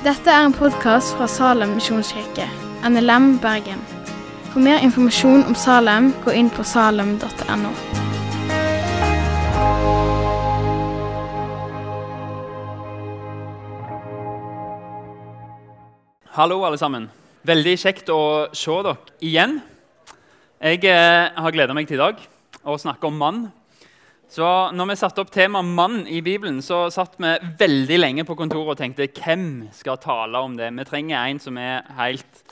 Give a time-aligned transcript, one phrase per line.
[0.00, 2.46] Dette er en podkast fra Salem misjonskirke,
[2.88, 3.82] NLM Bergen.
[4.48, 7.72] For mer informasjon om Salem, gå inn på salem.no.
[16.32, 17.10] Hallo, alle sammen.
[17.44, 19.58] Veldig kjekt å se dere igjen.
[20.64, 22.24] Jeg eh, har gleda meg til i dag
[22.64, 23.50] å snakke om mann.
[24.30, 24.46] Så
[24.78, 28.76] når vi satte opp temaet 'mann' i Bibelen, så satt vi veldig lenge på kontoret
[28.76, 30.70] og tenkte hvem skal tale om det.
[30.76, 32.44] Vi trenger en som er helt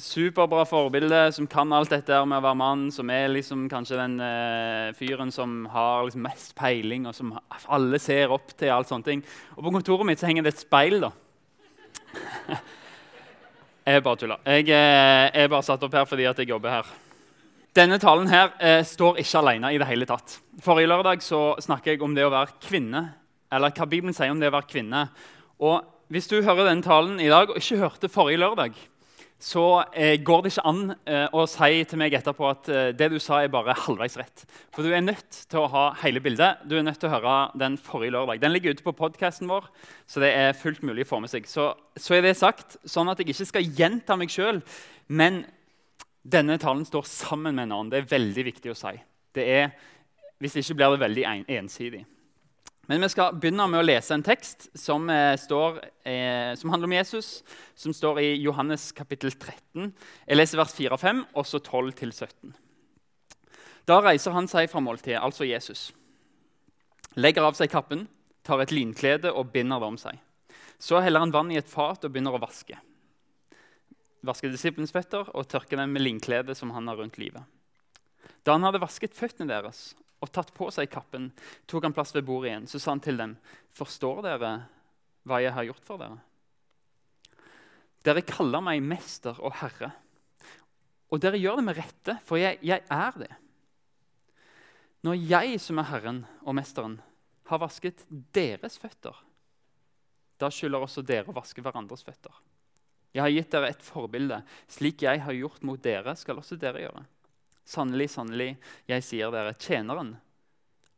[0.00, 4.16] superbra forbilde, som kan alt dette med å være mann, som er liksom kanskje den
[4.20, 7.36] uh, fyren som har liksom mest peiling, og som
[7.68, 8.72] alle ser opp til.
[8.72, 9.24] alt sånne ting.
[9.56, 11.00] Og På kontoret mitt så henger det et speil.
[11.04, 11.12] da.
[13.84, 14.40] Jeg bare tuller.
[14.46, 16.86] Jeg eh, er bare satt opp her fordi at jeg jobber her.
[17.74, 20.36] Denne talen her eh, står ikke alene i det hele tatt.
[20.62, 23.00] Forrige lørdag så snakket jeg om det å være kvinne,
[23.50, 25.08] eller hva Bibelen sier om det å være kvinne.
[25.58, 28.76] Og Hvis du hører denne talen i dag og ikke hørte forrige lørdag,
[29.40, 33.08] så eh, går det ikke an eh, å si til meg etterpå at eh, det
[33.10, 34.44] du sa, er bare halvveis rett.
[34.76, 36.62] For du er nødt til å ha hele bildet.
[36.68, 38.44] Du er nødt til å høre den forrige lørdag.
[38.44, 39.66] Den ligger ute på podkasten vår,
[40.06, 41.50] så det er fullt mulig å få med seg.
[41.50, 44.62] Så, så er det sagt, sånn at jeg ikke skal gjenta meg sjøl.
[45.10, 45.42] Men
[46.24, 47.92] denne talen står sammen med en annen.
[47.92, 48.94] Det er veldig viktig å si.
[49.34, 49.70] Det er,
[50.40, 51.24] hvis ikke blir det veldig
[51.58, 52.04] ensidig.
[52.88, 56.84] Men vi skal begynne med å lese en tekst som, eh, står, eh, som handler
[56.84, 57.42] om Jesus,
[57.74, 59.94] som står i Johannes kapittel 13.
[60.28, 62.54] Jeg leser vers 4 og 5, og så 12 til 17.
[63.86, 65.92] Da reiser han seg fra måltidet, altså Jesus.
[67.16, 68.08] Legger av seg kappen,
[68.44, 70.18] tar et linklede og binder det om seg.
[70.78, 72.76] Så heller han vann i et fat og begynner å vaske.
[74.24, 77.44] Vasker disiplenes føtter og tørke dem med linkledet som han har rundt livet.
[78.44, 79.92] Da han hadde vasket føttene deres
[80.24, 81.28] og tatt på seg kappen,
[81.68, 82.68] tok han plass ved bordet igjen.
[82.68, 83.36] Så sa han til dem,
[83.72, 84.68] 'Forstår dere
[85.24, 86.22] hva jeg har gjort for dere?'
[88.04, 89.92] Dere kaller meg mester og herre.
[91.10, 93.32] Og dere gjør det med rette, for jeg, jeg er det.
[95.04, 97.00] Når jeg, som er Herren og Mesteren,
[97.48, 99.14] har vasket deres føtter,
[100.40, 102.32] da skylder også dere å vaske hverandres føtter.
[103.14, 104.40] Jeg har gitt dere et forbilde.
[104.70, 107.04] Slik jeg har gjort mot dere, skal også dere gjøre.
[107.64, 108.50] Sannelig, sannelig,
[108.90, 110.16] jeg sier dere, tjeneren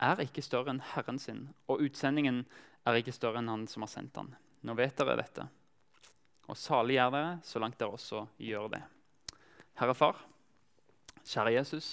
[0.02, 2.42] er ikke større enn Herren sin, og utsendingen
[2.86, 4.32] er ikke større enn Han som har sendt han.
[4.66, 5.46] Nå vet dere dette.
[6.46, 8.82] Og salig er dere så langt dere også gjør det.
[9.76, 10.18] Herre Far,
[11.26, 11.90] kjære Jesus,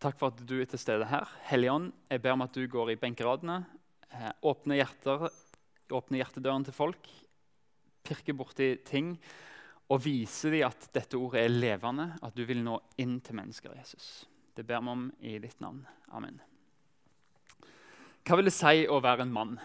[0.00, 1.28] takk for at du er til stede her.
[1.50, 3.60] Helligånd, jeg ber om at du går i benkeradene,
[4.10, 4.86] eh, åpner,
[5.92, 7.10] åpner hjertedøren til folk,
[8.06, 9.14] pirker borti ting
[9.92, 13.74] og vise dem at dette ordet er levende, at du vil nå inn til mennesker.
[13.78, 14.26] Jesus.
[14.56, 15.84] Det ber vi om i ditt navn.
[16.16, 16.40] Amen.
[18.26, 19.58] Hva vil det si å være en mann?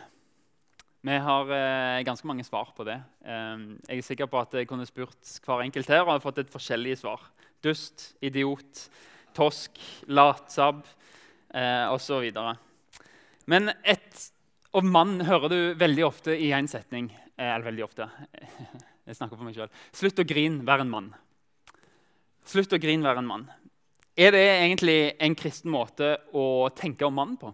[1.02, 3.00] Vi har eh, ganske mange svar på det.
[3.25, 6.44] Eh, jeg er sikker på at jeg kunne spurt hver enkelt her og har fått
[6.44, 7.23] et forskjellige svar.
[7.66, 8.84] Dust, idiot,
[9.34, 10.84] tosk, latsabb
[11.58, 12.29] eh, osv.
[13.50, 14.28] Men et
[14.72, 17.09] og mann hører du veldig ofte i én setning.
[17.41, 18.07] Eller veldig ofte.
[19.07, 19.81] Jeg snakker for meg selv.
[19.97, 21.09] Slutt å grine, vær en mann.
[22.47, 23.47] Slutt å grine, vær en mann.
[24.19, 27.53] Er det egentlig en kristen måte å tenke om mannen på?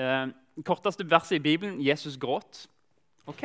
[0.00, 0.26] Eh,
[0.66, 2.64] korteste verset i Bibelen Jesus gråt.
[3.30, 3.44] Ok,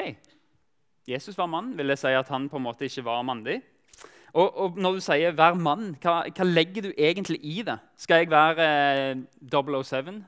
[1.06, 1.73] Jesus var mann.
[1.77, 3.59] Vil det si at han på en måte ikke var mandig?
[4.35, 7.77] Og, og når du sier 'vær mann', hva, hva, legger du egentlig i det?
[7.95, 8.66] Skal jeg være
[9.12, 9.16] eh,
[9.47, 10.25] 007?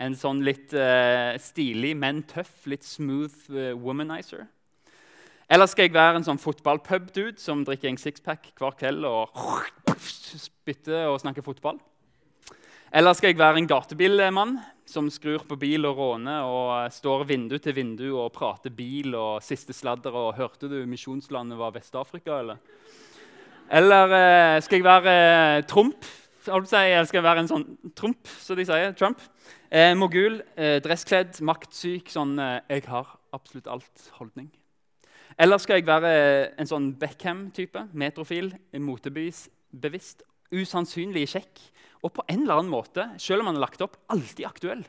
[0.00, 4.46] En sånn litt uh, stilig, men tøff, litt smooth uh, womanizer?
[5.52, 9.34] Eller skal jeg være en sånn fotballpub-dude som drikker en sixpack hver kveld og
[10.00, 11.80] spytter og snakker fotball?
[12.92, 14.56] Eller skal jeg være en gatebilmann
[14.88, 19.44] som skrur på bil og råner og står vindu til vindu og prater bil og
[19.44, 22.56] siste sladder og 'Hørte du misjonslandet var Vest-Afrika', eller?
[23.70, 25.12] Eller eh, skal jeg være
[25.58, 26.04] eh, Trump?
[26.46, 27.66] Eller skal jeg være en sånn
[27.96, 28.92] Trump, som de sier?
[28.92, 29.20] Trump?
[29.72, 34.50] Eh, mogul, eh, dresskledd, maktsyk, sånn eh, 'jeg har absolutt alt'-holdning.
[35.38, 37.88] Eller skal jeg være en sånn Beckham-type?
[37.94, 41.60] Metrofil, motebevisst, usannsynlig kjekk
[42.04, 44.84] og på en eller annen måte, selv om han er lagt opp, alltid aktuell?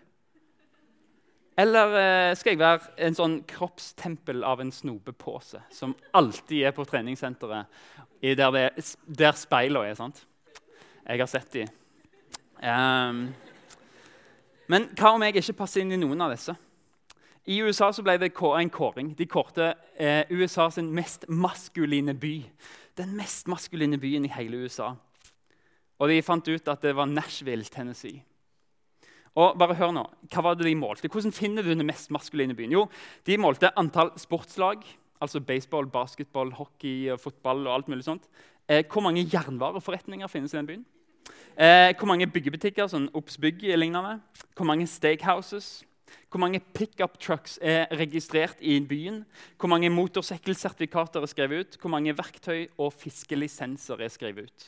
[1.58, 6.84] Eller eh, skal jeg være en sånn kroppstempel av en snopepose som alltid er på
[6.84, 7.68] treningssenteret
[8.20, 9.96] der, det, der speilene er?
[9.96, 10.26] sant?
[11.08, 11.68] Jeg har sett de.
[12.60, 13.34] Um,
[14.74, 16.56] men hva om jeg ikke passer inn i noen av disse?
[17.46, 19.12] I USA ble det en kåring.
[19.20, 22.38] De kårte eh, USAs mest maskuline by.
[22.98, 24.94] Den mest maskuline byen i hele USA.
[26.00, 28.24] Og de fant ut at det var Nashville, Tennessee.
[29.36, 31.10] Og bare hør nå, Hva var det de målte?
[31.10, 32.72] Hvordan finner du den mest maskuline byen?
[32.72, 32.88] Jo,
[33.26, 34.82] De målte antall sportslag,
[35.22, 38.30] altså baseball, basketball, hockey, fotball og alt mulig sånt.
[38.70, 40.86] Eh, hvor mange jernvareforretninger finnes i den byen?
[41.54, 44.18] Eh, hvor mange byggebutikker, sånn Obs Bygg lignende?
[44.58, 45.84] Hvor mange steakhouses?
[46.34, 49.20] Hvor mange pickup trucks er registrert i byen?
[49.62, 51.78] Hvor mange motorsykkelsertifikater er skrevet ut?
[51.82, 54.66] Hvor mange verktøy og fiskelisenser er skrevet ut?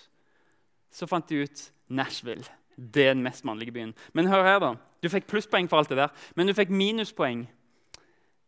[0.93, 2.45] Så fant de ut Nashville.
[2.77, 3.95] Det er den mest mannlige byen.
[4.13, 4.75] Men hør her, da.
[5.01, 7.47] Du fikk plusspoeng for alt det der, men du fikk minuspoeng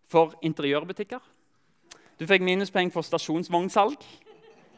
[0.07, 1.19] for interiørbutikker.
[2.19, 3.97] Du fikk minuspoeng for stasjonsvognsalg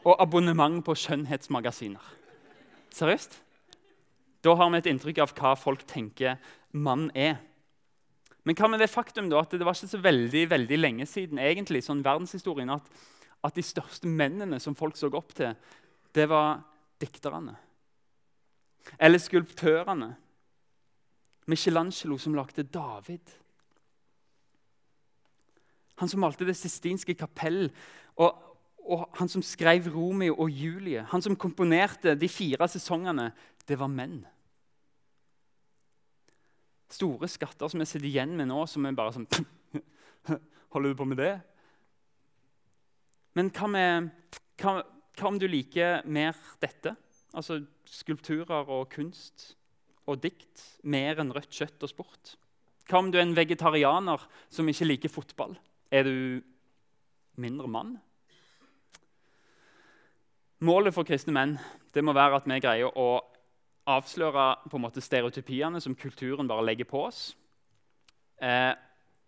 [0.04, 2.19] og abonnement på skjønnhetsmagasiner.
[2.94, 3.38] Seriøst?
[4.44, 6.40] Da har vi et inntrykk av hva folk tenker
[6.72, 7.38] mann er.
[8.44, 11.40] Men hva med det faktum da, at det var ikke så veldig, veldig lenge siden
[11.42, 12.86] egentlig, sånn verdenshistorien, at,
[13.44, 15.52] at de største mennene som folk så opp til,
[16.16, 16.62] det var
[17.00, 17.54] dikterne.
[18.98, 20.14] Eller skulptørene.
[21.50, 23.36] Michelangelo som lagde David.
[26.00, 27.68] Han som malte Det sistinske kapell.
[28.16, 28.49] Og,
[28.86, 31.04] og han som skrev Romeo og Julie.
[31.12, 33.30] Han som komponerte de fire sesongene.
[33.68, 34.22] Det var menn.
[36.90, 39.28] Store skatter som vi sitter igjen med nå, som er bare sånn
[40.72, 41.34] Holder du på med det?
[43.38, 44.10] Men hva, med,
[44.58, 44.80] hva,
[45.18, 46.96] hva om du liker mer dette?
[47.30, 49.52] Altså skulpturer og kunst
[50.10, 52.34] og dikt mer enn rødt kjøtt og sport?
[52.90, 55.54] Hva om du er en vegetarianer som ikke liker fotball?
[55.94, 56.16] Er du
[57.38, 57.98] mindre mann?
[60.60, 61.54] Målet for kristne menn
[61.94, 63.08] det må være at vi greier å
[63.88, 67.22] avsløre på en måte stereotypiene som kulturen bare legger på oss.
[68.40, 68.74] Eh,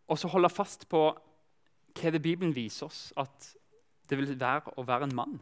[0.09, 1.07] og så holde fast på
[1.93, 3.49] hva det Bibelen viser oss at
[4.09, 5.39] det vil være å være en mann.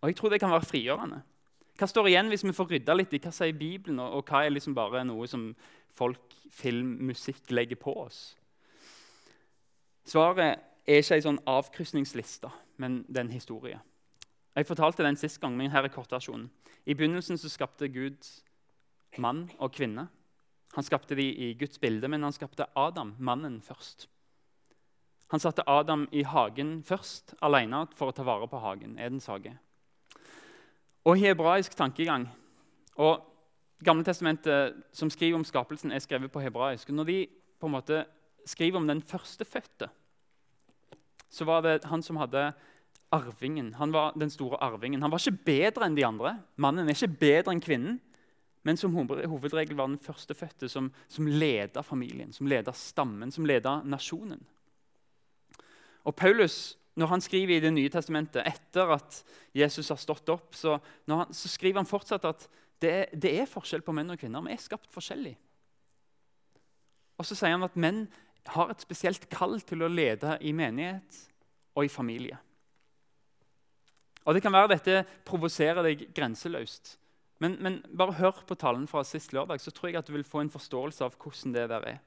[0.00, 1.20] Og jeg tror det kan være frigjørende.
[1.78, 4.54] Hva står igjen hvis vi får rydda litt i hva sier Bibelen, og, hva er
[4.54, 5.50] liksom bare noe som
[5.94, 8.22] folk, film, musikk legger på oss?
[10.08, 12.50] Svaret er ikke ei sånn avkrysningsliste,
[12.80, 13.78] men det er en historie.
[14.56, 16.48] Jeg fortalte den sist gang, men her er kortversjonen.
[16.86, 18.26] I begynnelsen så skapte Gud
[19.18, 20.08] mann og kvinne.
[20.74, 24.08] Han skapte de i Guds bilde, men han skapte Adam, mannen, først.
[25.30, 28.98] Han satte Adam i hagen først, alene for å ta vare på hagen.
[28.98, 29.52] Edens hage.
[31.04, 32.28] Og hebraisk tankegang
[32.96, 33.28] og
[33.84, 36.88] Gamle testamentet, som skriver om skapelsen, er skrevet på hebraisk.
[36.90, 37.18] Når de
[37.60, 38.00] på en måte
[38.46, 39.86] skriver om den førstefødte,
[41.30, 42.48] så var det han som hadde
[43.14, 43.72] arvingen.
[43.74, 45.02] Han var den store arvingen.
[45.02, 46.36] Han var ikke bedre enn de andre.
[46.60, 47.98] Mannen er ikke bedre enn kvinnen.
[48.66, 53.78] Men som hovedregel var den førstefødte som, som leda familien, som leda stammen, som leda
[53.86, 54.42] nasjonen.
[56.04, 59.22] Og Paulus, når han skriver i Det nye testamentet etter at
[59.56, 60.78] Jesus har stått opp, så,
[61.08, 62.48] han, så skriver han fortsatt at
[62.82, 64.44] det er, det er, forskjell på menn og kvinner.
[64.46, 65.34] Vi er skapt forskjellig.
[67.18, 68.04] Og så sier han at menn
[68.52, 71.24] har et spesielt kall til å lede i menighet
[71.74, 72.38] og i familie.
[74.28, 76.98] Og Det kan være dette provoserer deg grenseløst.
[77.40, 80.26] Men, men, bare hør på talen fra sist lørdag, så tror jeg at du vil
[80.26, 81.98] få en forståelse av hvordan det der er.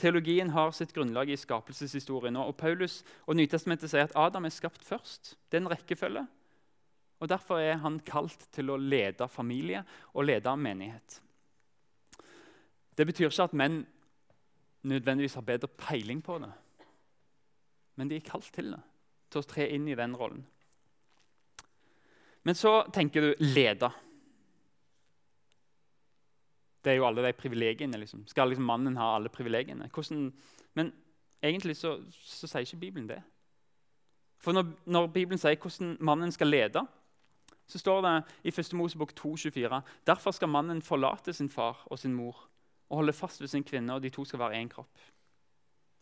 [0.00, 2.36] Teologien har sitt grunnlag i skapelseshistorien.
[2.40, 5.36] Og Paulus og Nytestamentet sier at Adam er skapt først.
[5.46, 6.26] Det er en rekkefølge.
[7.20, 9.84] Og Derfor er han kalt til å lede familie
[10.14, 11.20] og lede menighet.
[12.96, 13.82] Det betyr ikke at menn
[14.88, 16.50] nødvendigvis har bedre peiling på det.
[18.00, 18.80] Men de er kalt til det,
[19.30, 20.42] til å tre inn i den rollen.
[22.42, 23.90] Men så tenker du lede.
[26.80, 27.98] Det er jo alle de privilegiene.
[28.00, 28.24] Liksom.
[28.26, 29.90] Skal liksom mannen ha alle privilegiene?
[29.92, 30.30] Hvordan,
[30.74, 30.92] men
[31.42, 33.20] egentlig så, så, sier ikke Bibelen det.
[34.40, 36.86] For når, når, Bibelen sier hvordan mannen skal lede,
[37.68, 38.14] så står det
[38.48, 38.72] i 1.
[38.74, 42.48] Mosebok 2,24.: Derfor skal mannen forlate sin far og sin mor
[42.90, 44.98] og holde fast ved sin kvinne, og de to skal være én kropp.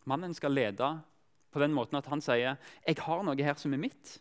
[0.05, 0.87] Mannen skal lede
[1.51, 2.55] på den måten at han sier
[2.87, 4.19] 'Jeg har noe her som er mitt',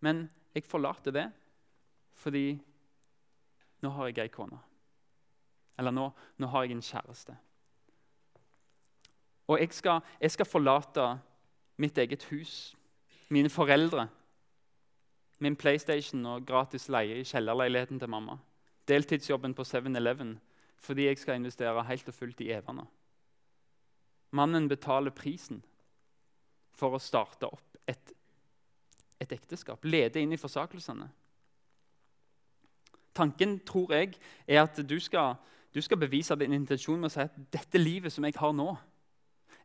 [0.00, 1.28] men jeg forlater det
[2.18, 2.58] fordi
[3.84, 4.58] nå har jeg ei kone.
[5.78, 6.08] Eller nå,
[6.42, 7.36] nå, har jeg en kjæreste.
[9.48, 11.06] Og jeg skal, jeg skal forlate
[11.78, 12.74] mitt eget hus,
[13.30, 14.08] mine foreldre,
[15.38, 18.40] min PlayStation og gratis leie i kjellerleiligheten til mamma.
[18.88, 20.38] Deltidsjobben på 7-Eleven
[20.78, 22.84] fordi jeg skal investere helt og fullt i Evane.
[24.30, 25.62] Mannen betaler prisen
[26.70, 28.12] for å starte opp et,
[29.18, 31.08] et ekteskap, lede inn i forsakelsene.
[33.18, 34.14] Tanken tror jeg,
[34.46, 35.34] er at du skal,
[35.74, 38.70] du skal bevise din intensjon med å si at dette livet som jeg har nå,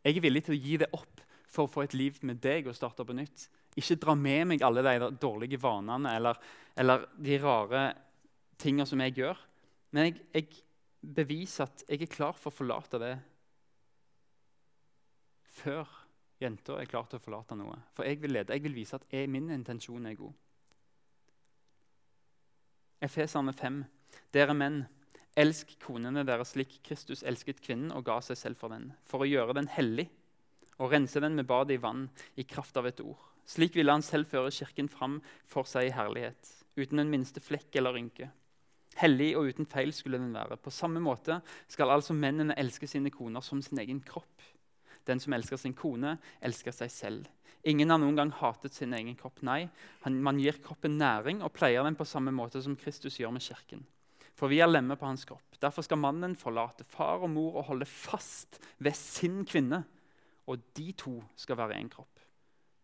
[0.03, 1.21] jeg er villig til å gi det opp
[1.53, 3.45] for å få et liv med deg og starte på nytt.
[3.77, 6.39] Ikke dra med meg alle de dårlige vanene eller,
[6.75, 7.83] eller de rare
[8.59, 9.39] tingene som jeg gjør.
[9.93, 10.63] Men jeg, jeg,
[11.03, 13.15] beviser at jeg er klar for å forlate det
[15.51, 15.89] før
[16.43, 17.77] jenta er klar til å forlate noe.
[17.95, 20.33] For jeg vil lede, jeg vil vise at jeg, min intensjon er god.
[23.03, 23.81] Efeserne 5.
[24.35, 24.83] Dere menn,
[25.39, 29.29] elsk konene deres slik Kristus elsket kvinnen og ga seg selv for den, for å
[29.29, 30.07] gjøre den hellig
[30.79, 32.07] og rense den med badet i vann
[32.39, 33.19] i kraft av et ord.
[33.49, 35.19] Slik ville han selv føre Kirken fram
[35.49, 38.29] for seg i herlighet, uten den minste flekk eller rynke.
[39.01, 40.57] Hellig og uten feil skulle den være.
[40.61, 41.39] På samme måte
[41.71, 44.29] skal altså mennene elske sine koner som sin egen kropp.
[45.07, 47.31] Den som elsker sin kone, elsker seg selv.
[47.63, 49.39] Ingen har noen gang hatet sin egen kropp.
[49.45, 49.69] Nei,
[50.05, 53.85] man gir kroppen næring og pleier den på samme måte som Kristus gjør med kirken.
[54.35, 55.59] For vi er lemmer på hans kropp.
[55.61, 59.83] Derfor skal mannen forlate far og mor og holde fast ved sin kvinne.
[60.51, 62.19] Og de to skal være én kropp.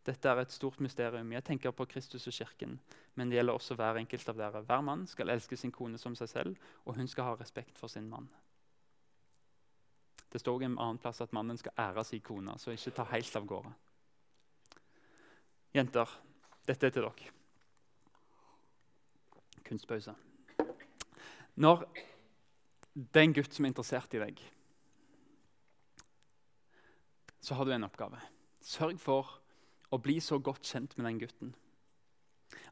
[0.07, 1.33] Dette er et stort mysterium.
[1.35, 2.79] Jeg tenker på Kristus og kirken,
[3.19, 4.61] men det gjelder også hver enkelt av dere.
[4.63, 7.91] Hver mann skal elske sin kone som seg selv, og hun skal ha respekt for
[7.91, 8.29] sin mann.
[10.29, 13.35] Det står en annen plass at mannen skal ære sin kone, så ikke ta helt
[13.35, 13.71] av gårde.
[15.73, 16.11] Jenter,
[16.67, 17.33] dette er til dere.
[19.65, 20.15] Kunstpause.
[21.59, 21.85] Når
[22.93, 24.43] det er en gutt som er interessert i deg,
[27.39, 28.19] så har du en oppgave.
[28.61, 29.39] Sørg for
[29.89, 31.55] å bli så godt kjent med den gutten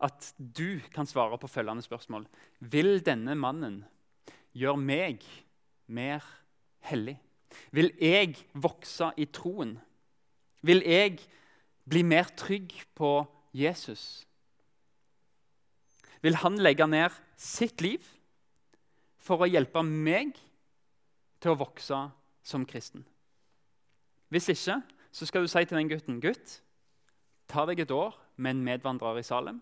[0.02, 2.28] at du kan svare på følgende spørsmål.
[2.60, 3.84] Vil denne mannen
[4.58, 5.26] gjøre meg
[5.88, 6.26] mer
[6.90, 7.18] hellig?
[7.72, 9.78] Vil jeg vokse i troen?
[10.62, 11.20] Vil jeg
[11.88, 13.12] bli mer trygg på
[13.56, 14.28] Jesus?
[16.22, 18.04] Vil han legge ned sitt liv
[19.22, 20.36] for å hjelpe meg
[21.42, 22.00] til å vokse
[22.44, 23.06] som kristen?
[24.34, 26.60] Hvis ikke, så skal du si til den gutten gutt,
[27.48, 29.62] ta deg et år med en medvandrer i Salem.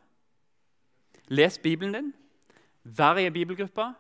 [1.29, 2.09] Les Bibelen din,
[2.83, 3.91] vær i ei bibelgruppe,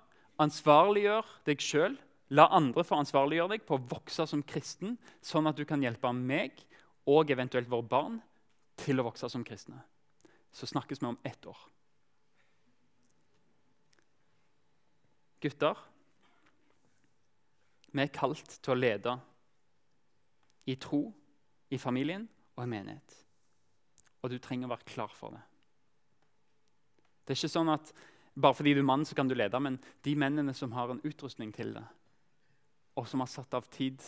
[0.41, 1.95] ansvarliggjør deg sjøl.
[2.33, 6.09] La andre få ansvarliggjøre deg på å vokse som kristen, sånn at du kan hjelpe
[6.15, 6.63] meg
[7.05, 8.15] og eventuelt våre barn
[8.81, 9.77] til å vokse som kristne.
[10.55, 11.59] Så snakkes vi om ett år.
[15.43, 15.77] Gutter,
[17.93, 19.13] vi er kalt til å lede
[20.65, 21.03] i tro,
[21.69, 23.19] i familien og i menighet.
[24.23, 25.43] Og du trenger å være klar for det.
[27.25, 27.93] Det er ikke sånn at
[28.35, 31.03] bare fordi du er mann, så kan du lede, men de mennene som har en
[31.07, 31.85] utrustning til det,
[32.95, 34.01] og som har satt av tid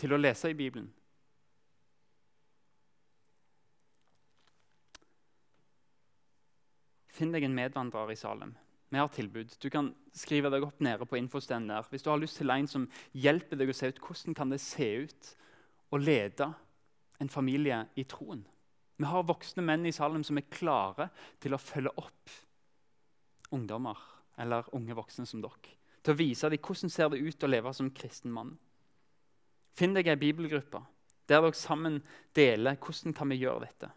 [0.00, 0.88] til å lese i Bibelen
[7.20, 8.54] Finn deg en medvandrer i Salem.
[8.88, 9.52] Vi har tilbud.
[9.60, 11.88] Du kan skrive deg opp nede på infostedet der.
[11.92, 14.60] Hvis du har lyst til en som hjelper deg å se ut hvordan kan det
[14.64, 15.28] se ut
[15.92, 16.48] å lede
[17.20, 18.40] en familie i troen.
[18.96, 22.34] Vi har voksne menn i Salem som er klare til å følge opp
[23.52, 24.00] ungdommer
[24.40, 25.76] eller unge voksne som dere.
[26.02, 28.54] Til å vise dem hvordan ser det ut å leve som kristen mann.
[29.76, 30.82] Finn deg ei bibelgruppe
[31.30, 32.00] der dere sammen
[32.34, 33.90] deler hvordan kan vi gjøre dette.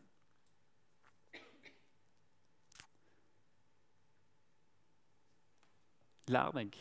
[6.30, 6.78] Lær deg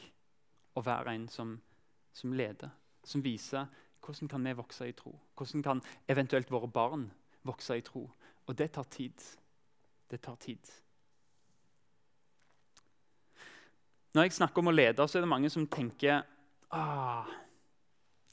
[0.77, 1.57] å være en som,
[2.13, 2.71] som leder,
[3.05, 3.67] som viser
[4.03, 5.15] hvordan kan vi vokse i tro?
[5.39, 7.09] Hvordan kan eventuelt våre barn
[7.47, 8.05] vokse i tro?
[8.47, 9.25] Og det tar tid.
[10.11, 10.73] Det tar tid.
[14.13, 16.21] Når jeg snakker om å lede, så er det mange som tenker
[16.75, 17.29] ah,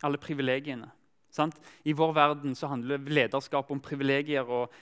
[0.04, 0.90] alle privilegiene.
[1.32, 1.56] Sant?
[1.88, 4.74] I vår verden så handler lederskap om privilegier og,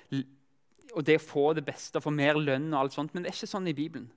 [0.93, 3.13] og det å få det beste, få mer lønn og alt sånt.
[3.13, 4.09] Men det er ikke sånn i Bibelen.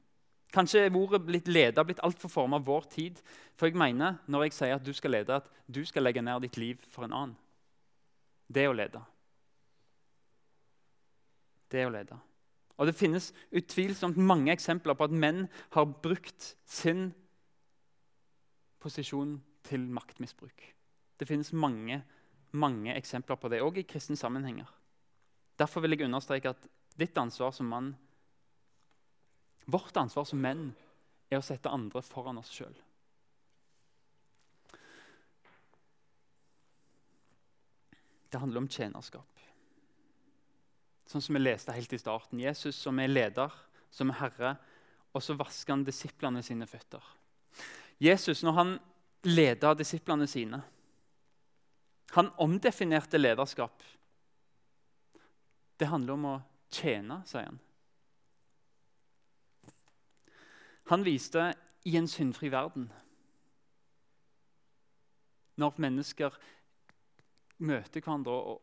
[0.50, 3.20] Kanskje ordet blitt leder blitt altfor forma av vår tid.
[3.58, 6.42] For jeg mener når jeg sier at du skal lede, at du skal legge ned
[6.46, 7.37] ditt liv for en annen.
[8.50, 9.02] Det er å lede.
[11.70, 12.18] Det er å lede.
[12.80, 15.44] Og Det finnes utvilsomt mange eksempler på at menn
[15.76, 17.10] har brukt sin
[18.80, 19.37] posisjon
[19.68, 20.64] til maktmisbruk.
[21.20, 22.00] Det finnes mange,
[22.56, 24.68] mange eksempler på det, òg i kristne sammenhenger.
[25.60, 27.96] Derfor vil jeg understreke at ditt ansvar som mann
[29.70, 30.70] Vårt ansvar som menn
[31.30, 32.72] er å sette andre foran oss sjøl.
[38.32, 39.39] Det handler om tjenerskap.
[41.11, 42.38] Sånn som vi leste helt i starten.
[42.38, 43.55] Jesus som er leder,
[43.90, 44.50] som er herre,
[45.11, 47.02] og så vasker han disiplene sine føtter.
[47.99, 48.76] Jesus, når han
[49.26, 50.62] leda disiplene sine
[52.11, 53.83] Han omdefinerte lederskap.
[55.79, 56.33] Det handler om å
[56.75, 57.61] tjene, sier han.
[60.90, 61.52] Han viste
[61.87, 62.88] i en syndfri verden
[65.55, 66.35] Når mennesker
[67.59, 68.59] møter hverandre og,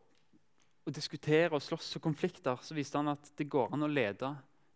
[0.88, 4.30] og diskutere og slåss og konflikter, så viste han at det går an å lede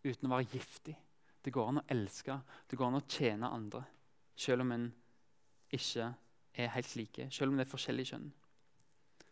[0.04, 0.95] uten å være giftig.
[1.42, 2.37] Det går an å elske,
[2.69, 3.81] det går an å tjene andre,
[4.37, 4.87] selv om en
[5.73, 6.12] ikke
[6.52, 8.28] er helt like, selv om det er forskjellig kjønn.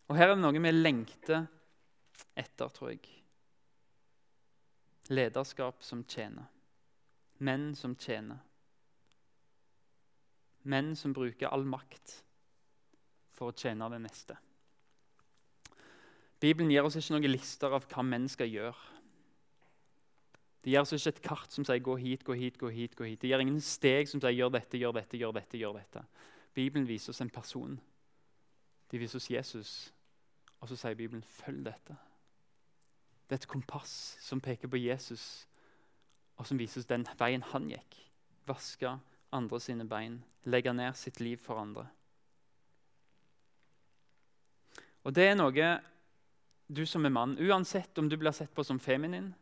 [0.09, 1.45] Og Her er det noe vi lengter
[2.35, 3.05] etter, tror jeg.
[5.13, 6.49] Lederskap som tjener.
[7.45, 8.41] Menn som tjener.
[10.71, 12.17] Menn som bruker all makt
[13.37, 14.37] for å tjene det neste.
[16.41, 18.99] Bibelen gir oss ikke noen lister av hva menn skal gjøre.
[20.65, 22.97] Det gir oss ikke et kart som sier 'gå hit, gå hit, gå hit'.
[22.97, 23.21] gå hit.
[23.21, 25.59] Det gir ingen steg som sier 'gjør dette, gjør dette, gjør dette'.
[25.59, 26.05] gjør dette.
[26.55, 27.81] Bibelen viser oss en person.
[28.91, 29.93] De viser oss Jesus,
[30.61, 31.97] og så sier Bibelen 'følg dette'.
[33.29, 35.47] Det er et kompass som peker på Jesus,
[36.37, 38.11] og som viser oss den veien han gikk.
[38.47, 38.99] Vaske
[39.33, 41.89] andre sine bein, legge ned sitt liv for andre.
[45.05, 45.81] Og det er noe
[46.71, 49.33] du som er mann, uansett om du blir sett på som feminin,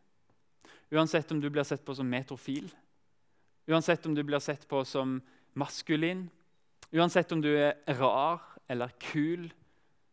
[0.90, 2.70] uansett om du blir sett på som metrofil,
[3.68, 5.18] uansett om du blir sett på som
[5.58, 6.26] maskulin,
[6.90, 9.50] uansett om du er rar eller kul,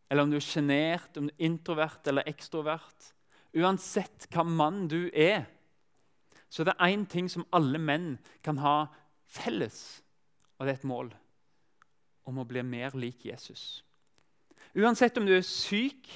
[0.10, 3.14] eller om du er sjenert, om du er introvert eller ekstrovert
[3.56, 5.46] Uansett hva mann du er,
[6.52, 8.90] så er det én ting som alle menn kan ha
[9.32, 10.02] felles,
[10.60, 11.14] og det er et mål
[12.28, 13.80] om å bli mer lik Jesus.
[14.76, 16.10] Uansett om du er syk,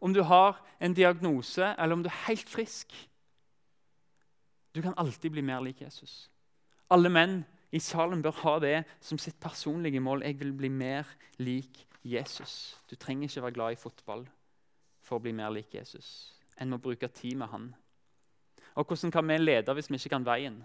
[0.00, 2.92] om du har en diagnose, eller om du er helt frisk.
[4.74, 6.30] Du kan alltid bli mer lik Jesus.
[6.90, 7.42] Alle menn
[7.72, 10.24] i salen bør ha det som sitt personlige mål.
[10.26, 11.06] Jeg vil bli mer
[11.38, 12.76] lik Jesus.
[12.90, 14.26] Du trenger ikke være glad i fotball
[15.02, 16.32] for å bli mer lik Jesus.
[16.60, 17.70] En må bruke tid med han.
[18.74, 20.62] Og Hvordan kan vi lede hvis vi ikke kan veien?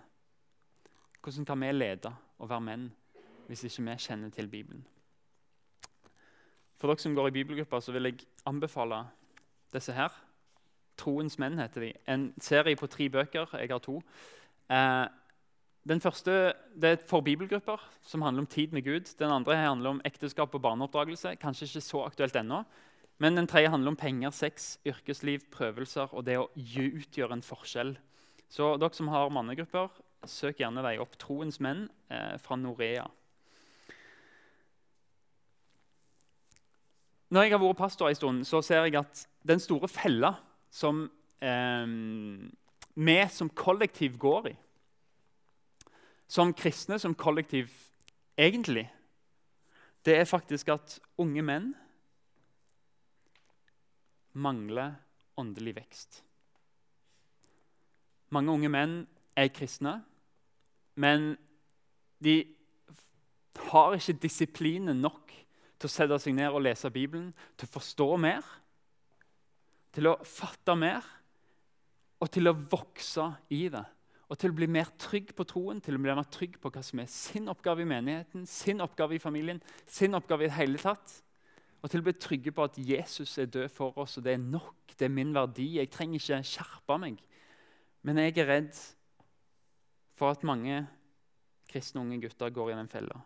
[1.22, 2.92] Hvordan kan vi lede og være menn
[3.48, 4.86] hvis ikke vi kjenner til Bibelen?
[6.78, 9.06] For dere som går i bibelgruppa, så vil jeg anbefale
[9.76, 10.14] disse her.
[11.00, 11.92] Troens menn heter de.
[12.08, 13.52] En serie på tre bøker.
[13.60, 14.00] Jeg har to.
[14.72, 15.06] Eh,
[15.86, 19.12] den første det er for bibelgrupper, som handler om tid med Gud.
[19.20, 21.36] Den andre handler om ekteskap og barneoppdragelse.
[21.36, 22.64] Kanskje ikke så aktuelt ennå.
[23.18, 27.94] Men den tredje handler om penger, sex, yrkesliv, prøvelser og det å utgjøre en forskjell.
[28.50, 29.94] Så dere som har mannegrupper,
[30.28, 31.16] søk gjerne vei opp.
[31.22, 33.06] Troens menn eh, fra Norea.
[37.30, 40.34] Når jeg har vært pastor en stund, så ser jeg at den store fella
[40.74, 41.06] som
[41.42, 41.88] eh,
[42.96, 44.56] vi som kollektiv går i
[46.28, 47.70] som kristne, som kollektiv,
[48.38, 48.90] egentlig,
[50.06, 51.72] det er faktisk at unge menn
[54.34, 54.98] mangler
[55.40, 56.22] åndelig vekst.
[58.36, 58.98] Mange unge menn
[59.38, 60.00] er kristne,
[60.96, 61.36] men
[62.24, 62.42] de
[63.72, 65.32] har ikke disiplinen nok
[65.80, 68.44] til å sette seg ned og lese Bibelen, til å forstå mer,
[69.96, 71.06] til å fatte mer
[72.22, 73.86] og til å vokse i det
[74.26, 76.82] og til å bli mer trygg på troen, til å bli mer trygg på hva
[76.84, 80.82] som er sin oppgave i menigheten, sin oppgave i familien, sin oppgave i det hele
[80.82, 81.20] tatt.
[81.84, 84.42] Og til å bli trygge på at Jesus er død for oss, og det er
[84.42, 84.96] nok.
[84.98, 85.76] Det er min verdi.
[85.78, 87.20] Jeg trenger ikke skjerpe meg.
[88.02, 88.82] Men jeg er redd
[90.18, 90.82] for at mange
[91.70, 93.22] kristne unge gutter går i den fella.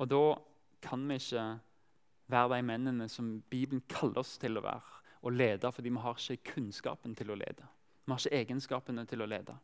[0.00, 0.24] Og da
[0.84, 1.46] kan vi ikke
[2.30, 6.16] være de mennene som Bibelen kaller oss til å være, og lede fordi vi har
[6.18, 7.66] ikke kunnskapen til å lede.
[8.06, 9.56] Vi har ikke egenskapene til å lede.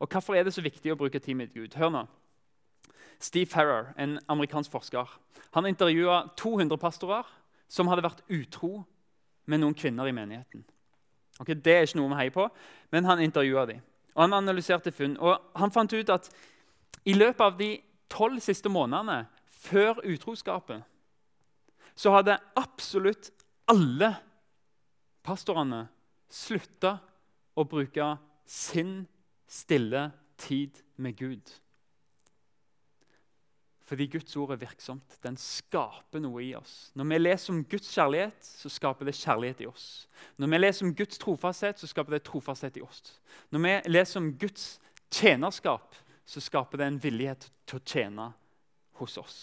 [0.00, 1.74] Og Hvorfor er det så viktig å bruke tid med Gud?
[1.76, 2.06] Hør nå.
[3.20, 5.06] Steve Farrer, en amerikansk forsker,
[5.54, 7.28] han intervjua 200 pastorer
[7.68, 8.82] som hadde vært utro
[9.46, 10.64] med noen kvinner i menigheten.
[11.40, 12.48] Okay, det er ikke noe vi heier på,
[12.90, 13.80] men han intervjua dem.
[14.14, 15.16] Og han analyserte funn.
[15.20, 16.28] Og han fant ut at
[17.08, 17.70] i løpet av de
[18.12, 19.24] tolv siste månedene
[19.62, 20.82] før utroskapet
[22.02, 23.30] så hadde absolutt
[23.70, 24.10] alle
[25.22, 25.84] pastorene
[26.32, 26.96] slutta
[27.54, 28.08] å bruke
[28.48, 29.04] sin
[29.46, 30.08] stille
[30.40, 31.52] tid med Gud.
[33.86, 35.18] Fordi Guds ord er virksomt.
[35.22, 36.90] Den skaper noe i oss.
[36.96, 39.88] Når vi leser om Guds kjærlighet, så skaper det kjærlighet i oss.
[40.40, 43.18] Når vi leser om Guds trofasthet, så skaper det trofasthet i oss.
[43.52, 44.78] Når vi leser om Guds
[45.12, 48.30] tjenerskap, så skaper det en villighet til å tjene
[48.98, 49.42] hos oss.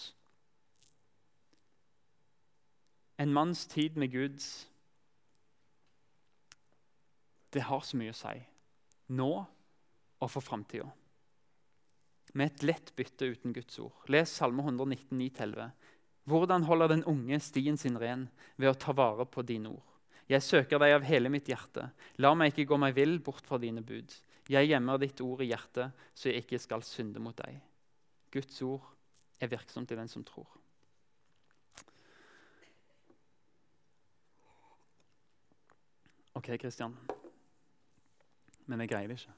[3.20, 4.40] En manns tid med Gud
[7.50, 8.36] det har så mye å si.
[9.18, 9.30] Nå
[10.20, 10.86] og for framtida.
[12.38, 13.96] Med et lett bytte uten Guds ord.
[14.12, 15.72] Les Salme 119, 9-11.
[16.30, 19.86] Hvordan holder den unge stien sin ren ved å ta vare på dine ord?
[20.30, 21.88] Jeg søker deg av hele mitt hjerte.
[22.22, 24.14] La meg ikke gå meg vill bort fra dine bud.
[24.50, 27.58] Jeg gjemmer ditt ord i hjertet, så jeg ikke skal synde mot deg.
[28.30, 28.86] Guds ord
[29.42, 30.59] er virksomt i den som tror.
[36.40, 36.94] Ok, Kristian
[38.70, 39.32] men jeg greier det ikke.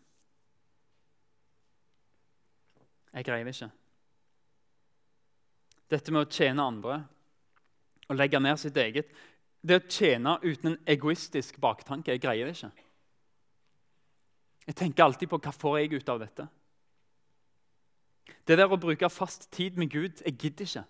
[3.13, 3.69] Jeg greier det ikke.
[5.93, 6.99] Dette med å tjene andre
[8.09, 9.11] og legge ned sitt eget
[9.63, 12.73] Det å tjene uten en egoistisk baktanke Jeg greier det ikke.
[14.67, 16.47] Jeg tenker alltid på hva får jeg ut av dette.
[18.47, 20.85] Det der å bruke fast tid med Gud Jeg gidder ikke.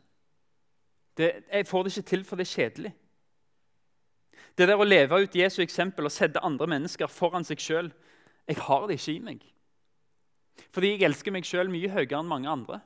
[1.16, 2.92] Det, jeg får det ikke til, for det er kjedelig.
[4.59, 7.90] Det der å leve ut Jesu eksempel og sette andre mennesker foran seg sjøl
[8.49, 9.42] Jeg har det ikke i meg.
[10.75, 12.81] Fordi jeg elsker meg sjøl mye høyere enn mange andre.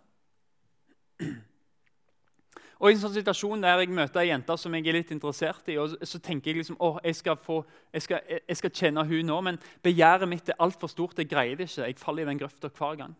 [2.76, 5.68] Og I en sånn situasjon der jeg møter ei jente som jeg er litt interessert
[5.72, 7.62] i, og så tenker jeg liksom, åh, jeg skal, få,
[7.94, 11.16] jeg jeg skal kjenne hun nå, men begjæret mitt er altfor stort.
[11.16, 11.86] Jeg greier det ikke.
[11.88, 13.16] Jeg faller i den grøfta hver gang.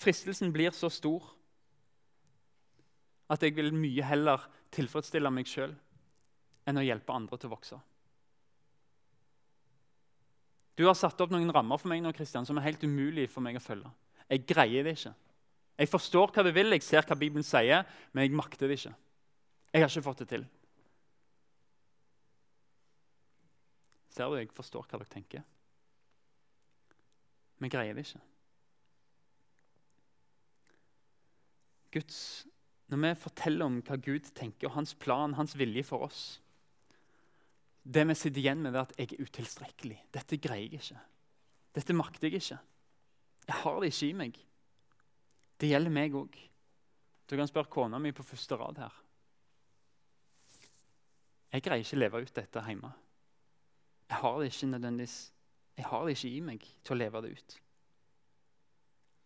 [0.00, 1.34] Fristelsen blir så stor
[3.32, 5.72] at jeg vil mye heller tilfredsstille meg sjøl
[6.68, 7.78] enn å hjelpe andre til å vokse.
[10.78, 13.44] Du har satt opp noen rammer for meg nå, Kristian, som er helt umulig for
[13.44, 13.90] meg å følge.
[14.28, 15.12] Jeg greier det ikke.
[15.82, 18.94] Jeg forstår hva du vil, jeg ser hva Bibelen sier, men jeg makter det ikke.
[19.72, 20.44] Jeg har ikke fått det til.
[24.12, 25.44] Ser du, jeg forstår hva dere tenker.
[27.62, 28.20] Vi greier det ikke.
[31.92, 32.18] Guds,
[32.92, 36.22] når vi forteller om hva Gud tenker, og hans plan, hans vilje for oss
[37.82, 39.96] Det vi sitter igjen med, er at jeg er utilstrekkelig.
[40.14, 41.00] Dette greier jeg ikke.
[41.74, 42.58] Dette makter jeg ikke.
[43.48, 44.36] Jeg har det ikke i meg.
[45.58, 46.36] Det gjelder meg òg.
[47.26, 49.00] Du kan spørre kona mi på første rad her.
[51.52, 52.92] Jeg greier ikke å leve ut dette hjemme.
[54.12, 55.18] Jeg har det ikke nødvendigvis
[55.76, 57.58] Jeg har det ikke i meg til å leve det ut.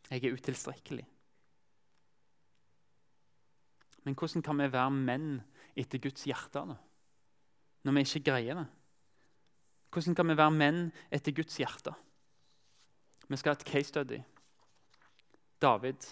[0.06, 1.06] Jeg er utilstrekkelig.
[4.06, 5.30] Men hvordan kan vi være menn
[5.76, 6.76] etter Guds hjerte da?
[7.86, 8.66] når vi ikke greier det?
[9.94, 10.80] Hvordan kan vi være menn
[11.14, 11.92] etter Guds hjerte?
[13.26, 14.18] Vi skal ha et case study.
[15.62, 16.06] David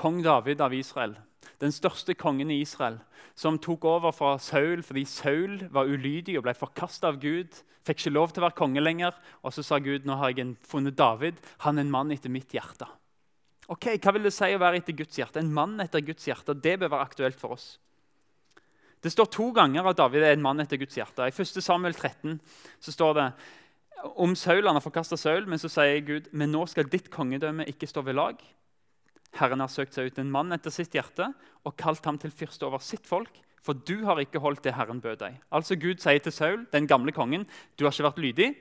[0.00, 1.16] kong David av Israel,
[1.60, 3.00] den største kongen i Israel,
[3.38, 7.58] som tok over fra Saul fordi Saul var ulydig og ble forkasta av Gud.
[7.86, 9.16] Fikk ikke lov til å være konge lenger.
[9.44, 11.40] Og så sa Gud nå har jeg funnet David.
[11.64, 12.88] Han er en mann etter mitt hjerte.
[13.70, 15.38] Ok, Hva vil det si å være etter Guds hjerte?
[15.38, 16.56] En mann etter Guds hjerte.
[16.58, 17.76] Det bør være aktuelt for oss.
[19.00, 21.24] Det står to ganger at David er en mann etter Guds hjerte.
[21.24, 21.60] I 1.
[21.62, 22.40] Samuel 13
[22.82, 23.26] så står det
[24.20, 24.66] om Saul.
[24.66, 28.02] Han har forkasta Saul, men så sier Gud men nå skal ditt kongedømme ikke stå
[28.08, 28.42] ved lag.
[29.38, 31.30] Herren har søkt seg ut en mann etter sitt hjerte
[31.62, 33.30] og kalt ham til fyrste over sitt folk.
[33.62, 35.38] For du har ikke holdt det Herren bød deg.
[35.54, 37.46] Altså Gud sier til Saul, den gamle kongen,
[37.78, 38.52] du har ikke vært lydig.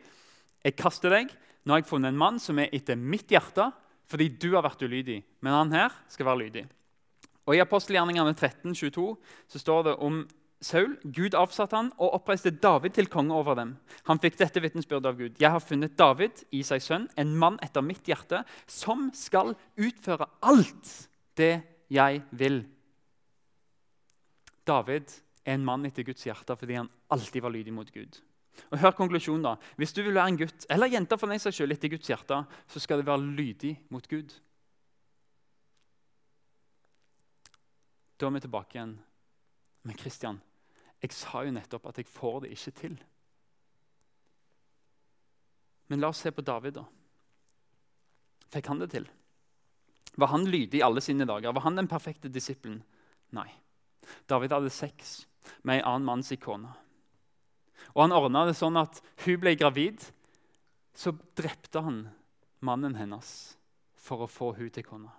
[0.64, 1.32] Jeg kaster deg.
[1.66, 3.72] Nå har jeg funnet en mann som er etter mitt hjerte,
[4.10, 5.22] fordi du har vært ulydig.
[5.46, 6.66] Men han her skal være lydig.
[7.50, 9.08] Og I apostelgjerningene 13, 22,
[9.50, 10.22] så står det om
[10.62, 13.78] Saul, Gud avsatte han og oppreiste David til konge over dem.
[14.10, 15.38] Han fikk dette vitnesbyrdet av Gud.
[15.40, 20.92] Jeg har funnet David, Isaks sønn, en mann etter mitt hjerte, som skal utføre alt
[21.40, 21.54] det
[21.90, 22.66] jeg vil.
[24.68, 25.16] David
[25.48, 28.20] er en mann etter Guds hjerte fordi han alltid var lydig mot Gud.
[28.70, 29.56] Og hør konklusjonen da.
[29.80, 32.82] Hvis du vil være en gutt eller jente for deg selv etter Guds hjerte, så
[32.84, 34.36] skal det være lydig mot Gud.
[38.20, 38.98] Da er vi tilbake igjen.
[39.88, 40.42] Men Kristian,
[41.00, 42.98] jeg sa jo nettopp at jeg får det ikke til.
[45.90, 46.84] Men la oss se på David, da.
[48.54, 49.08] Fikk han det til?
[50.20, 51.54] Var han lydig i alle sine dager?
[51.56, 52.82] Var han den perfekte disippelen?
[53.38, 53.48] Nei.
[54.30, 55.24] David hadde sex
[55.64, 56.74] med en annen manns kone.
[57.96, 60.04] Og han ordna det sånn at hun ble gravid.
[60.96, 62.08] Så drepte han
[62.66, 63.30] mannen hennes
[64.00, 65.14] for å få hun til kona.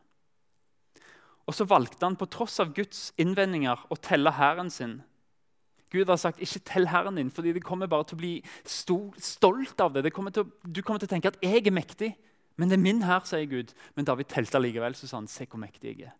[1.48, 5.00] Og så valgte han på tross av Guds innvendinger å telle hæren sin
[5.90, 9.82] Gud har sagt ikke tell Herren din, fordi det kommer bare til å bli stolt
[9.82, 10.12] av det.
[10.14, 12.14] Kommer å, du kommer til å tenke at 'jeg er mektig',
[12.56, 13.74] men det er min her, sier Gud.
[13.96, 16.14] Men David telte likevel, så sa han 'se hvor mektig jeg er'.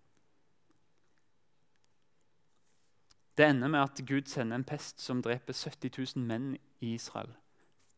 [3.41, 6.51] Det ender med at Gud sender en pest som dreper 70 000 menn
[6.85, 7.31] i Israel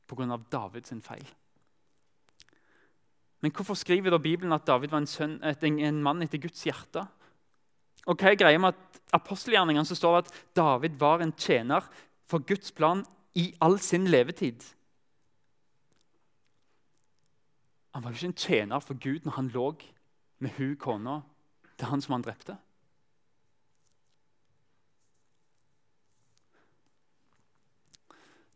[0.07, 0.37] pga.
[0.53, 1.27] Davids feil.
[3.41, 7.03] Men hvorfor skriver da Bibelen at David var en, sønn, en mann etter Guds hjerte?
[8.07, 11.91] Og hva er greia med at apostelgjerningene så står det at David var en tjener
[12.31, 13.03] for Guds plan
[13.35, 14.63] i all sin levetid?
[17.95, 19.73] Han var jo ikke en tjener for Gud når han lå
[20.39, 21.23] med hun kona
[21.77, 22.57] til han som han drepte.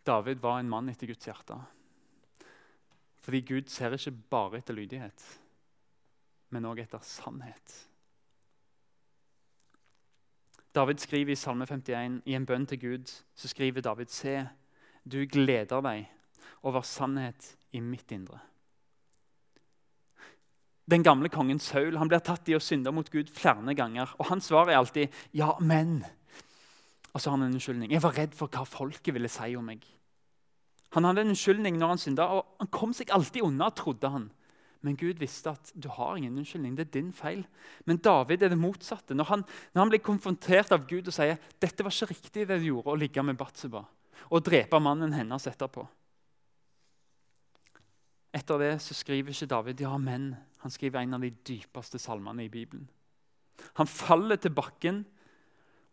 [0.06, 1.58] David var en mann etter Guds hjerte.
[3.26, 5.22] Fordi Gud ser ikke bare etter lydighet,
[6.54, 7.74] men òg etter sannhet.
[10.76, 14.44] David skriver i Salme 51, i en bønn til Gud, så skriver David Se,
[15.02, 16.10] du gleder deg
[16.62, 18.38] over sannhet i mitt indre.
[20.86, 24.12] Den gamle kongen Saul han blir tatt i å synde mot Gud flere ganger.
[24.18, 26.04] og Hans svar er alltid 'ja, men'.
[27.16, 27.94] Og så har han en unnskyldning.
[27.94, 29.85] Jeg var redd for hva folket ville si om meg.
[30.92, 34.26] Han hadde en unnskyldning når han synda, og han kom seg alltid unna, trodde han.
[34.85, 36.76] Men Gud visste at du har ingen unnskyldning.
[36.76, 37.40] Det er din feil.
[37.88, 39.16] Men David er det motsatte.
[39.16, 42.61] Når han, når han blir konfrontert av Gud og sier dette var ikke riktig det
[42.61, 43.83] du gjorde, å ligge med Batseba
[44.26, 45.83] og drepe mannen hennes etterpå.
[48.37, 50.35] Etter det så skriver ikke David ja, men.
[50.61, 52.88] Han skriver en av de dypeste salmene i Bibelen.
[53.81, 55.05] Han faller til bakken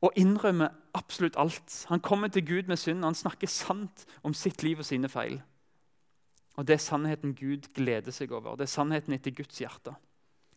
[0.04, 1.86] og innrømmer absolutt alt.
[1.90, 5.42] Han kommer til Gud med synd, han snakker sant om sitt liv og sine feil.
[6.56, 8.56] Og Det er sannheten Gud gleder seg over.
[8.56, 9.96] Det er sannheten etter Guds hjerte.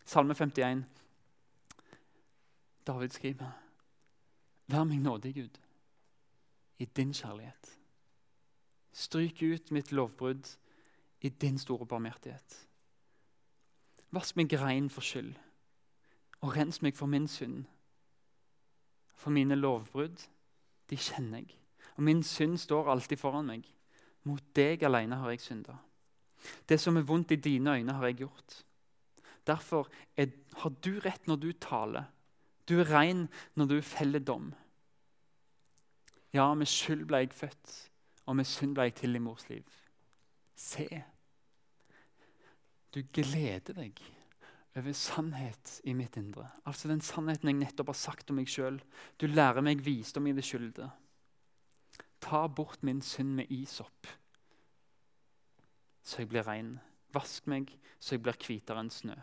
[0.04, 0.84] Salme 51.
[2.86, 3.52] David skriver,
[4.66, 5.58] Vær meg nådig, Gud,
[6.78, 7.78] i din kjærlighet.
[8.92, 10.56] Stryk ut mitt lovbrudd
[11.20, 12.66] i din store barmhjertighet.
[14.10, 15.34] Vask meg rein for skyld,
[16.40, 17.64] og rens meg for min synd.
[19.26, 20.20] For mine lovbrudd,
[20.86, 21.56] de kjenner jeg,
[21.96, 23.64] og min synd står alltid foran meg.
[24.22, 25.74] Mot deg alene har jeg synda.
[26.62, 28.60] Det som er vondt i dine øyne, har jeg gjort.
[29.50, 30.30] Derfor er,
[30.62, 32.06] har du rett når du taler.
[32.70, 33.26] Du er ren
[33.58, 34.52] når du feller dom.
[36.30, 37.76] Ja, med skyld ble jeg født,
[38.30, 39.66] og med synd ble jeg til i mors liv.
[40.54, 40.86] Se,
[42.94, 44.06] du gleder deg
[44.76, 46.46] over sannhet i mitt indre.
[46.68, 48.76] Altså den sannheten jeg nettopp har sagt om meg sjøl.
[49.16, 50.90] Du lærer meg visdom i det skylde.
[52.20, 54.08] Ta bort min synd med isopp
[56.06, 56.76] så jeg blir ren.
[57.14, 59.16] Vask meg, så jeg blir hvitere enn snø.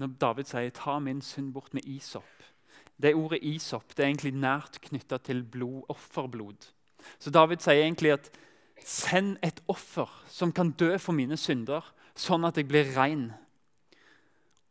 [0.00, 2.50] Når David sier 'ta min synd bort med isopp'
[3.00, 6.66] Det ordet isopp det er egentlig nært knytta til blod, offerblod.
[7.18, 8.30] Så David sier egentlig at
[8.84, 13.34] 'send et offer som kan dø for mine synder', sånn at jeg blir ren.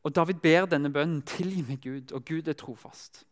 [0.04, 3.26] Og David ber denne bønnen 'tilgi meg, Gud', og Gud er trofast.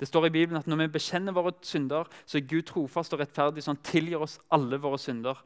[0.00, 3.20] Det står i Bibelen at Når vi bekjenner våre synder, så er Gud trofast og
[3.20, 5.44] rettferdig, så han tilgir oss alle våre synder.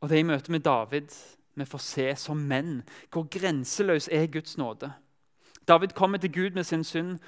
[0.00, 1.08] Og det er i møte med David
[1.56, 4.92] vi får se som menn hvor grenseløs er Guds nåde.
[5.68, 7.18] David kommer til Gud med sin synd,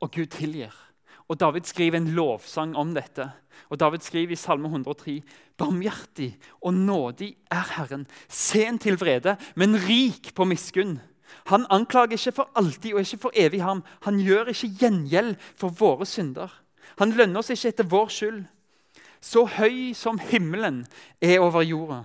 [0.00, 0.87] og Gud tilgir.
[1.28, 3.30] Og David skriver en lovsang om dette.
[3.68, 5.20] Og David skriver i Salme 103.:
[5.58, 11.00] Barmhjertig og nådig er Herren, sen til vrede, men rik på miskunn.
[11.46, 13.82] Han anklager ikke for alltid og ikke for evig ham.
[14.02, 16.48] Han gjør ikke gjengjeld for våre synder.
[16.98, 18.44] Han lønner oss ikke etter vår skyld.
[19.20, 20.86] Så høy som himmelen
[21.20, 22.04] er over jorda,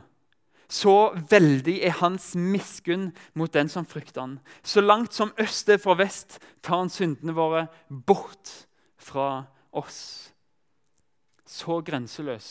[0.67, 4.39] så veldig er hans miskunn mot den som frykter han.
[4.63, 8.65] Så langt som øst er fra vest, tar han syndene våre bort
[9.03, 9.43] fra
[9.75, 10.31] oss.
[11.45, 12.47] Så grenseløs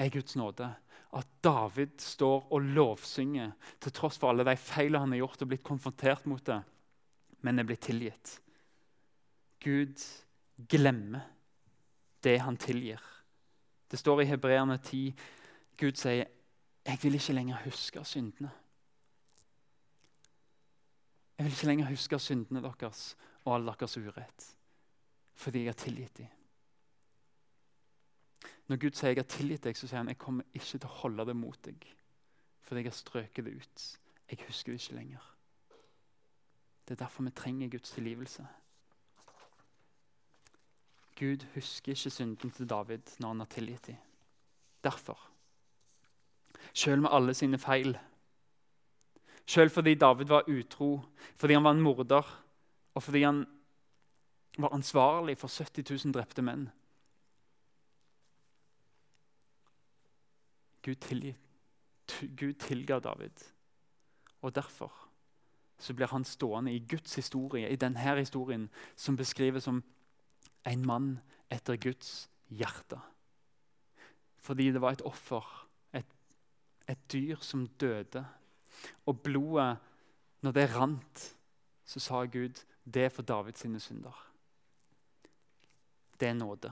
[0.00, 0.70] er Guds nåde
[1.12, 5.50] at David står og lovsynger til tross for alle de feilene han har gjort og
[5.50, 6.62] blitt konfrontert mot det,
[7.44, 8.38] men er blitt tilgitt.
[9.62, 10.00] Gud
[10.72, 11.28] glemmer
[12.24, 13.02] det han tilgir.
[13.90, 15.12] Det står i Hebreerne 10
[15.78, 16.26] Gud sier,
[16.86, 18.50] 'Jeg vil ikke lenger huske syndene'.
[21.38, 24.56] Jeg vil ikke lenger huske syndene deres og all deres urett,
[25.34, 26.30] fordi jeg har tilgitt dem.
[28.68, 30.96] Når Gud sier jeg har tilgitt deg, så sier han jeg kommer ikke til å
[31.02, 31.86] holde det mot deg.
[32.62, 33.86] Fordi jeg har strøket det ut.
[34.30, 35.28] Jeg husker det ikke lenger.
[36.88, 38.46] Det er derfor vi trenger Guds tilgivelse.
[41.18, 44.00] Gud husker ikke synden til David når han har tilgitt dem.
[44.84, 45.20] Derfor.
[46.72, 47.98] Selv med alle sine feil.
[49.46, 51.00] Selv fordi David var utro,
[51.36, 52.44] fordi han var en morder,
[52.94, 53.46] og fordi han
[54.58, 56.68] var ansvarlig for 70 000 drepte menn.
[60.82, 61.36] Gud, tilgi,
[62.36, 63.44] Gud tilga David.
[64.42, 64.92] Og derfor
[65.78, 69.82] så blir han stående i Guds historie, i denne historien, som beskrives som
[70.66, 73.00] en mann etter Guds hjerte.
[74.38, 76.06] Fordi det var et offer, et,
[76.88, 78.24] et dyr som døde.
[79.06, 79.76] Og blodet,
[80.40, 81.36] når det rant,
[81.84, 84.31] så sa Gud det er for Davids synder.
[86.22, 86.70] Det er nåde.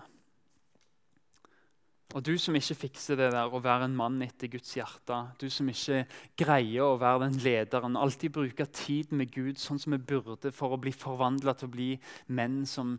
[2.10, 5.46] Og du som ikke fikser det der å være en mann etter Guds hjerte, du
[5.50, 6.04] som ikke
[6.38, 10.74] greier å være den lederen, alltid bruker tid med Gud sånn som vi burde for
[10.74, 11.90] å bli forvandla til å bli
[12.34, 12.96] menn som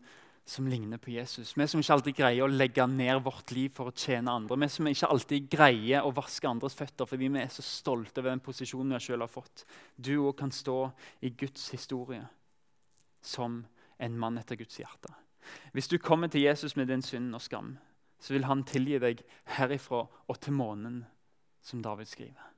[0.52, 1.54] som ligner på Jesus.
[1.56, 4.58] Vi som ikke alltid greier å legge ned vårt liv for å tjene andre.
[4.64, 8.34] Vi som ikke alltid greier å vaske andres føtter fordi vi er så stolte over
[8.34, 9.66] den posisjonen vi selv har fått.
[9.96, 10.80] Du òg kan stå
[11.22, 12.26] i Guds historie
[13.22, 13.62] som
[14.02, 15.14] en mann etter Guds hjerte.
[15.74, 17.78] Hvis du kommer til Jesus med din synd og skam,
[18.20, 19.24] så vil han tilgi deg
[19.58, 21.02] herifra og til månen,
[21.62, 22.54] som David skriver.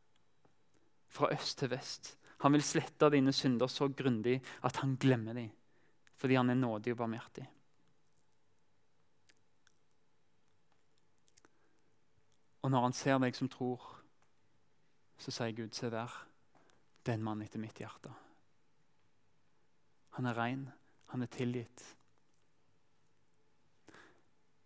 [1.07, 2.17] Fra øst til vest.
[2.43, 5.51] Han vil slette dine synder så grundig at han glemmer dem,
[6.15, 7.45] fordi han er nådig og barmhjertig.
[12.63, 13.79] Og når han ser deg som tror,
[15.19, 16.11] så sier Gud, se der,
[17.03, 18.11] det er en mann etter mitt hjerte.
[20.15, 20.63] Han er rein,
[21.11, 21.83] han er tilgitt.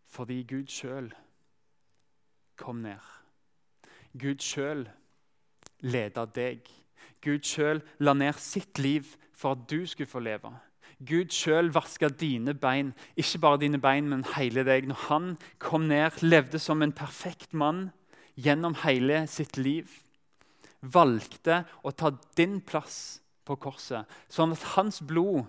[0.08, 1.12] Fordi Gud sjøl
[2.58, 3.04] kom ned.
[4.18, 4.88] Gud sjøl
[5.86, 6.64] leda deg.
[7.22, 10.54] Gud sjøl la ned sitt liv for at du skulle få leve.
[11.06, 14.88] Gud sjøl vaska dine bein, ikke bare dine bein, men hele deg.
[14.90, 15.28] Når han
[15.62, 17.92] kom ned, levde som en perfekt mann
[18.38, 19.92] gjennom hele sitt liv,
[20.82, 25.46] valgte å ta din plass på korset, sånn at hans blod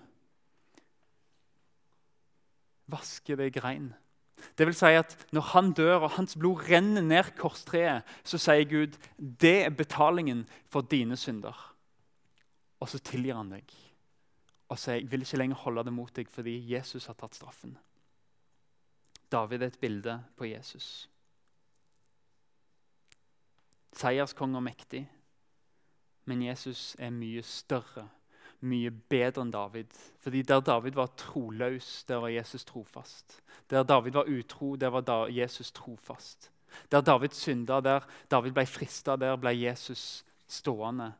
[2.88, 3.90] vasker deg rein.
[4.58, 8.64] Det vil si at Når han dør og hans blod renner ned korstreet, så sier
[8.68, 11.56] Gud det er betalingen for dine synder.
[12.80, 13.74] Og så tilgir han deg
[14.68, 17.78] og sier jeg vil ikke lenger holde det mot deg fordi Jesus har tatt straffen.
[19.32, 21.08] David er et bilde på Jesus.
[23.96, 25.02] Seierskonge og mektig,
[26.28, 28.08] men Jesus er mye større
[28.60, 29.92] mye bedre enn David.
[30.20, 33.42] Fordi Der David var troløs, der var Jesus trofast.
[33.70, 36.50] Der David var utro, der var Jesus trofast.
[36.90, 41.12] Der David synda, der David ble frista, der ble Jesus stående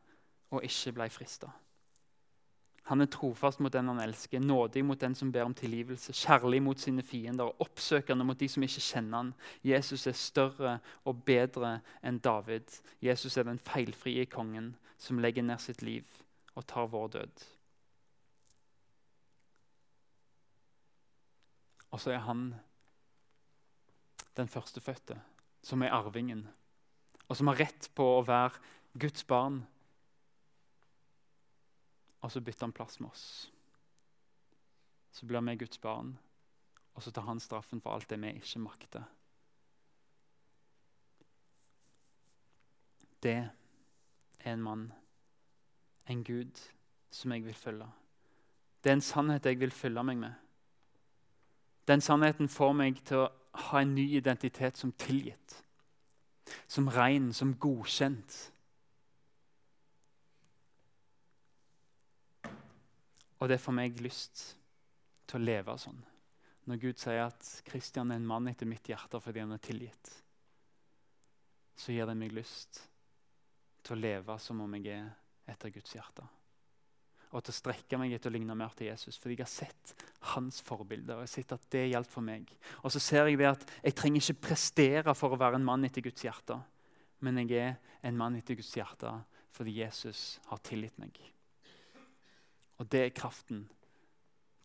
[0.51, 1.49] og ikke ble frista.
[2.89, 6.61] Han er trofast mot den han elsker, nådig mot den som ber om tilgivelse, kjærlig
[6.63, 9.33] mot sine fiender og oppsøkende mot de som ikke kjenner han.
[9.63, 12.81] Jesus er større og bedre enn David.
[13.01, 16.18] Jesus er den feilfrie kongen som legger ned sitt liv
[16.53, 17.45] og tar vår død.
[21.89, 22.53] Og så er han
[24.37, 25.19] den førstefødte,
[25.61, 26.47] som er arvingen,
[27.27, 28.61] og som har rett på å være
[28.99, 29.61] Guds barn.
[32.21, 33.25] Og så bytter han plass med oss.
[35.11, 36.13] Så blir vi Guds barn,
[36.93, 39.07] og så tar han straffen for alt det vi ikke makter.
[43.19, 44.85] Det er en mann
[46.09, 46.59] en Gud
[47.11, 47.87] som jeg vil følge.
[48.83, 50.33] Det er en sannhet jeg vil følge meg med.
[51.87, 53.31] Den sannheten får meg til å
[53.69, 55.55] ha en ny identitet som tilgitt,
[56.67, 58.37] som ren, som godkjent.
[63.39, 64.43] Og det får meg lyst
[65.29, 65.99] til å leve sånn.
[66.69, 70.11] Når Gud sier at Kristian er en mann etter mitt hjerte fordi han er tilgitt,
[71.79, 72.83] så gir det meg lyst
[73.81, 75.07] til å leve som om jeg er
[75.51, 76.25] etter Guds hjerte.
[77.29, 80.05] Og til å strekke meg etter å ligne mer til Jesus, fordi jeg har sett
[80.31, 81.19] hans forbilder.
[81.19, 82.49] og jeg har sett at det gjaldt for meg.
[82.81, 85.85] Og så ser jeg det at jeg trenger ikke prestere for å være en mann
[85.85, 86.57] etter Guds hjerte.
[87.21, 89.13] Men jeg er en mann etter Guds hjerte
[89.53, 91.17] fordi Jesus har tilgitt meg.
[92.79, 93.65] Og det er kraften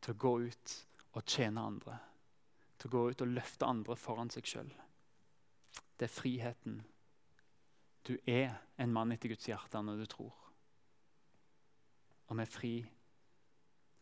[0.04, 0.74] til å gå ut
[1.18, 1.98] og tjene andre.
[2.78, 4.70] Til å gå ut og løfte andre foran seg sjøl.
[5.98, 6.80] Det er friheten.
[8.06, 10.43] Du er en mann etter Guds hjerte når du tror
[12.28, 12.74] og vi er fri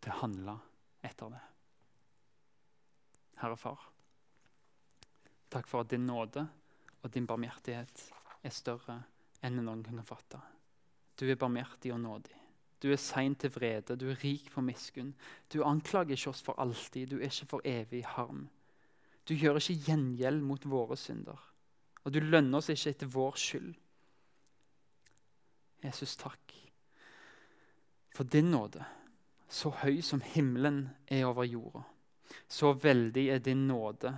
[0.02, 0.56] til å handle
[1.02, 1.42] etter det.
[3.42, 3.88] Herre Far,
[5.50, 6.44] takk for at din nåde
[7.02, 8.04] og din barmhjertighet
[8.42, 9.00] er større
[9.42, 10.38] enn noen kan fatte.
[11.18, 12.38] Du er barmhjertig og nådig.
[12.82, 15.12] Du er sein til vrede, du er rik på miskunn.
[15.52, 18.48] Du anklager ikke oss for alltid, du er ikke for evig harm.
[19.26, 21.38] Du gjør ikke gjengjeld mot våre synder,
[22.02, 23.70] og du lønner oss ikke etter vår skyld.
[25.82, 26.56] Jesus, takk
[28.12, 28.84] for din nåde,
[29.48, 31.84] så høy som himmelen er over jorda,
[32.48, 34.14] så veldig er din nåde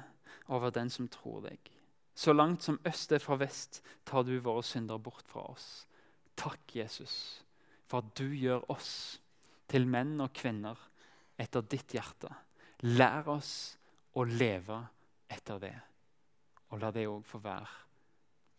[0.46, 1.70] over den som tror deg.
[2.14, 5.86] Så langt som øst er fra vest, tar du våre synder bort fra oss.
[6.38, 7.42] Takk, Jesus,
[7.86, 9.20] for at du gjør oss
[9.70, 10.78] til menn og kvinner
[11.40, 12.30] etter ditt hjerte.
[12.86, 13.54] Lær oss
[14.14, 14.78] å leve
[15.30, 15.74] etter det,
[16.70, 17.82] og la det òg få være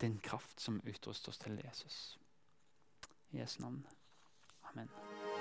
[0.03, 1.99] din kraft som utruster oss til Jesus.
[3.31, 3.85] I Jesu navn.
[4.71, 5.14] Amen.